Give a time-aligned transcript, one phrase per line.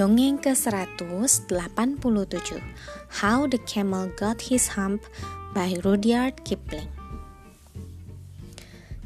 [0.00, 2.00] Dongeng ke-187
[3.20, 5.04] How the Camel Got His Hump
[5.52, 6.88] by Rudyard Kipling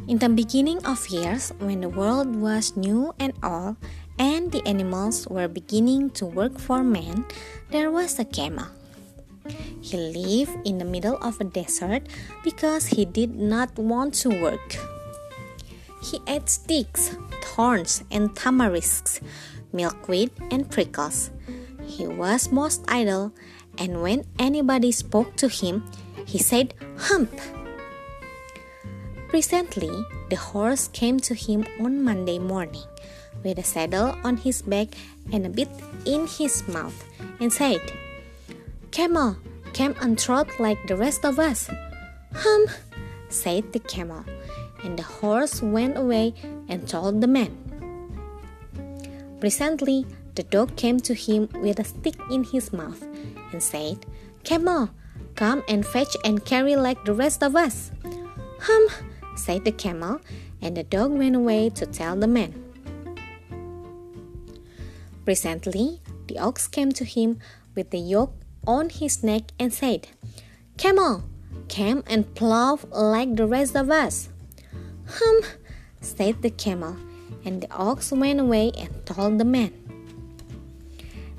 [0.06, 3.74] In the beginning of years, when the world was new and all,
[4.22, 7.26] and the animals were beginning to work for man,
[7.74, 8.70] there was a camel.
[9.82, 12.06] He lived in the middle of a desert
[12.46, 14.78] because he did not want to work.
[16.06, 19.18] He ate sticks, thorns, and tamarisks
[19.74, 21.30] milkweed, and prickles.
[21.84, 23.34] He was most idle,
[23.76, 25.84] and when anybody spoke to him,
[26.24, 27.34] he said, Hump!
[29.28, 29.90] Presently,
[30.30, 32.86] the horse came to him on Monday morning
[33.42, 34.88] with a saddle on his back
[35.32, 35.68] and a bit
[36.06, 37.04] in his mouth,
[37.40, 37.82] and said,
[38.90, 39.36] Camel,
[39.74, 41.68] come and trot like the rest of us.
[42.32, 42.66] Hum,
[43.28, 44.24] said the camel,
[44.82, 46.34] and the horse went away
[46.68, 47.52] and told the man.
[49.44, 50.06] Presently,
[50.36, 53.02] the dog came to him with a stick in his mouth
[53.52, 54.06] and said,
[54.42, 54.88] Camel,
[55.34, 57.92] come and fetch and carry like the rest of us.
[58.62, 58.88] Hum,
[59.36, 60.22] said the camel,
[60.62, 62.54] and the dog went away to tell the man.
[65.26, 67.38] Presently, the ox came to him
[67.74, 68.32] with the yoke
[68.66, 70.08] on his neck and said,
[70.78, 71.22] Camel,
[71.68, 74.30] come and plow like the rest of us.
[75.06, 75.42] Hum,
[76.00, 76.96] said the camel,
[77.44, 79.72] and the ox went away and told the man.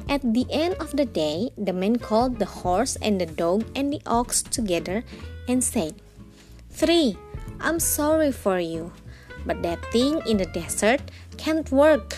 [0.07, 3.91] At the end of the day, the man called the horse and the dog and
[3.91, 5.03] the ox together
[5.47, 5.95] and said,
[6.69, 7.17] Three,
[7.59, 8.93] I'm sorry for you,
[9.45, 11.01] but that thing in the desert
[11.37, 12.17] can't work.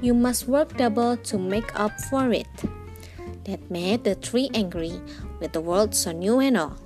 [0.00, 2.48] You must work double to make up for it.
[3.44, 5.00] That made the three angry
[5.40, 6.76] with the world so new and all.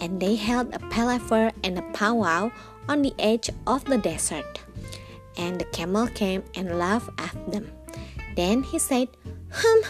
[0.00, 2.50] And they held a palaver and a powwow
[2.88, 4.65] on the edge of the desert
[5.36, 7.70] and the camel came and laughed at them.
[8.34, 9.08] Then he said,
[9.52, 9.82] Hum,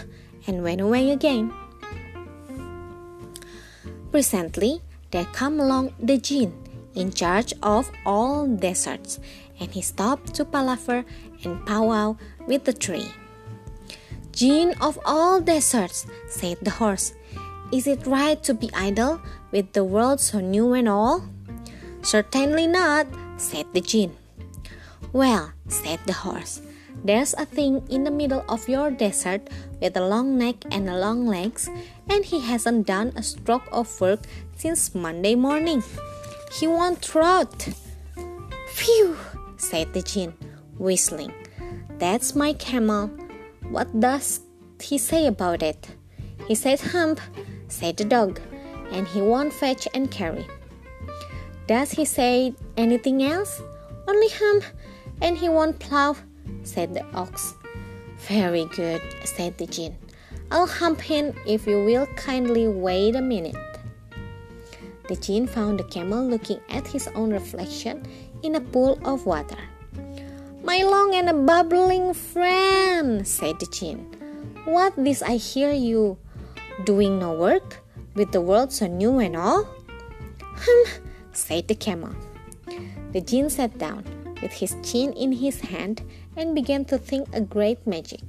[0.46, 1.52] and went away again.
[4.10, 6.54] Presently, there came along the jinn
[6.94, 9.20] in charge of all deserts,
[9.60, 11.04] and he stopped to palaver
[11.44, 12.16] and powwow
[12.46, 13.12] with the tree.
[14.32, 17.14] Jinn of all deserts, said the horse,
[17.72, 21.24] is it right to be idle with the world so new and all?
[22.02, 23.06] Certainly not,
[23.36, 24.14] said the jinn.
[25.12, 26.60] Well, said the horse,
[27.04, 29.48] there's a thing in the middle of your desert
[29.80, 31.68] with a long neck and long legs,
[32.08, 34.20] and he hasn't done a stroke of work
[34.56, 35.82] since Monday morning.
[36.52, 37.68] He won't trot.
[38.68, 39.16] Phew,
[39.56, 40.34] said the jinn,
[40.78, 41.32] whistling.
[41.98, 43.08] That's my camel.
[43.70, 44.40] What does
[44.80, 45.88] he say about it?
[46.46, 47.20] He says hump,
[47.68, 48.40] said the dog,
[48.90, 50.46] and he won't fetch and carry.
[51.66, 53.60] Does he say anything else?
[54.06, 54.64] Only hump,
[55.20, 56.16] and he won't plow,
[56.62, 57.54] said the ox.
[58.28, 59.96] Very good, said the jinn.
[60.50, 63.56] I'll hump him if you will kindly wait a minute.
[65.08, 68.02] The jinn found the camel looking at his own reflection
[68.42, 69.58] in a pool of water.
[70.64, 74.10] My long and a bubbling friend, said the jinn.
[74.64, 76.18] What this I hear you
[76.84, 77.84] doing no work
[78.14, 79.68] with the world so new and all?
[80.42, 80.84] Hum,
[81.32, 82.14] said the camel.
[83.12, 84.02] The jinn sat down
[84.42, 86.02] with his chin in his hand
[86.36, 88.20] and began to think a great magic.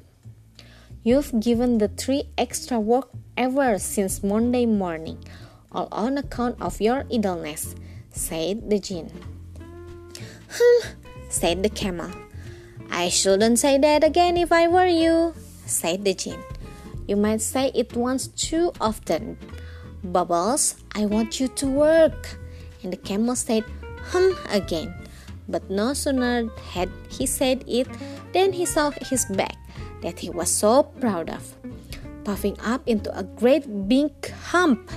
[1.03, 5.23] You've given the tree extra work ever since Monday morning,
[5.72, 7.75] all on account of your idleness,
[8.12, 9.12] said the jinn.
[10.51, 10.91] Hum,
[11.29, 12.12] said the camel.
[12.89, 15.34] I shouldn't say that again if I were you,
[15.66, 16.41] said the jinn.
[17.07, 19.38] You might say it once too often.
[20.03, 22.38] Bubbles, I want you to work.
[22.84, 23.63] And the camel said,
[24.12, 24.94] hum again.
[25.47, 27.88] But no sooner had he said it
[28.34, 29.56] than he saw his back
[30.02, 31.56] that he was so proud of,
[32.24, 34.12] puffing up into a great big
[34.52, 34.91] hump.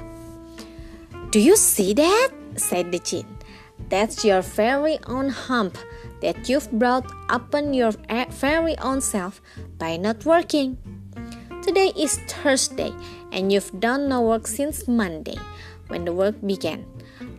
[1.31, 2.31] Do you see that?
[2.57, 3.27] said the jinn.
[3.89, 5.79] That's your very own hump
[6.21, 9.41] that you've brought upon your eh, very own self
[9.79, 10.77] by not working.
[11.63, 12.93] Today is Thursday,
[13.33, 15.37] and you've done no work since Monday
[15.89, 16.85] when the work began.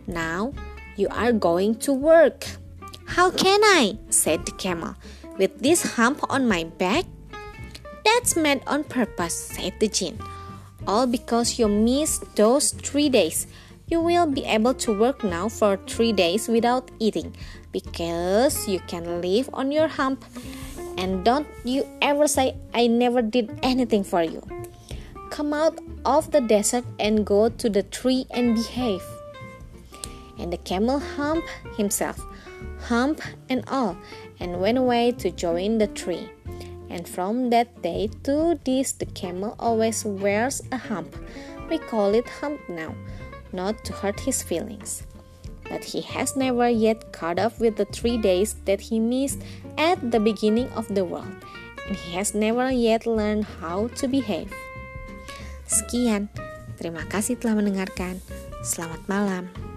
[0.06, 0.52] Now
[0.96, 2.46] you are going to work.
[3.12, 3.98] How can I?
[4.08, 4.96] said the camel.
[5.36, 7.04] With this hump on my back?
[8.06, 10.16] That's made on purpose, said the jinn.
[10.86, 13.46] All because you missed those three days.
[13.86, 17.36] You will be able to work now for three days without eating
[17.70, 20.24] because you can live on your hump.
[20.96, 24.40] And don't you ever say, I never did anything for you.
[25.28, 29.04] Come out of the desert and go to the tree and behave.
[30.38, 32.18] And the camel humped himself
[32.88, 33.96] hump and all,
[34.40, 36.30] and went away to join the tree.
[36.90, 41.16] And from that day to this, the camel always wears a hump.
[41.70, 42.94] We call it hump now,
[43.52, 45.06] not to hurt his feelings.
[45.70, 49.40] But he has never yet caught up with the three days that he missed
[49.78, 51.32] at the beginning of the world,
[51.88, 54.52] and he has never yet learned how to behave.
[55.64, 56.28] Sekian,
[56.76, 58.20] terima kasih telah mendengarkan.
[58.60, 59.71] Selamat malam.